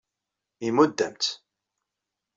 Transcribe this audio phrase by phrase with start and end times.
[0.67, 1.31] Imudd-am-tt.